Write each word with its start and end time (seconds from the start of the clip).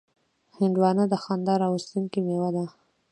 هندوانه 0.57 1.03
د 1.09 1.13
خندا 1.23 1.53
راوستونکې 1.63 2.19
میوه 2.27 2.49
ده. 2.55 2.65